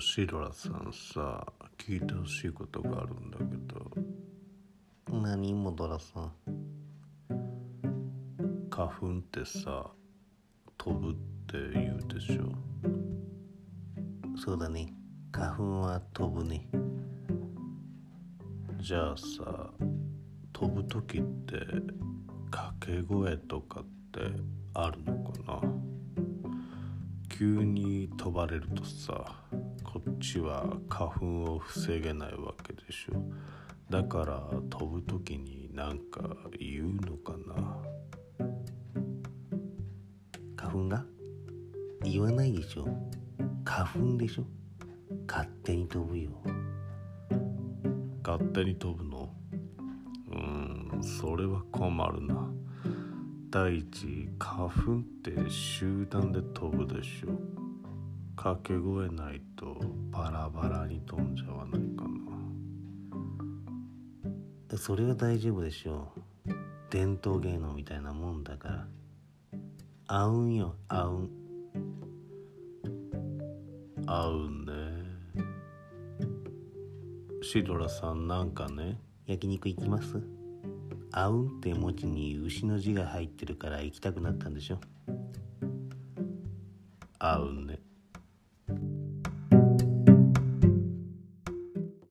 [0.00, 1.46] シドラさんさ
[1.78, 3.90] 聞いてほしいことがあるんだけど。
[5.20, 6.32] 何もドラさん？
[8.70, 9.90] 花粉ってさ
[10.76, 11.14] 飛ぶっ
[11.46, 12.52] て言うでしょ。
[14.36, 14.92] そうだね。
[15.30, 16.68] 花粉は飛ぶね。
[18.80, 19.70] じゃあさ
[20.52, 21.56] 飛ぶ時って
[22.50, 24.20] 掛け声とかって
[24.74, 25.60] あるのかな？
[27.28, 29.24] 急に飛ばれるとさ
[29.84, 33.22] こっちは花粉を防げないわけでしょ。
[33.90, 37.76] だから飛ぶ時になんか言うのかな。
[40.56, 41.04] 花粉が？
[42.02, 42.88] 言わないでしょ。
[43.64, 44.44] 花粉でしょ。
[45.28, 46.30] 勝手に飛ぶよ。
[48.24, 49.32] 勝手に飛ぶの？
[50.32, 52.50] うーんそれは困るな。
[53.50, 57.28] 第一花粉って集団で飛ぶでしょ
[58.36, 59.76] 掛け声ないと
[60.10, 62.04] バラバラに飛んじゃわないか
[64.68, 64.78] な。
[64.78, 66.12] それは大丈夫でしょ
[66.46, 66.50] う。
[66.90, 68.86] 伝統芸能みたいなもんだから。
[70.08, 70.74] あうんよ。
[70.88, 71.12] あう。
[71.22, 71.30] ん
[74.06, 74.72] 合うね。
[77.42, 78.98] シドラさんなんかね。
[79.26, 80.20] 焼肉行きます？
[81.12, 84.80] あうんって文字に牛の字が入ってるから行きたくなったんでしょ？
[87.18, 87.73] 合うね